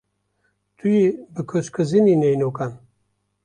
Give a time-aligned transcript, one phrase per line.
[0.77, 2.71] Tu yê bikûzkizînî neynokan.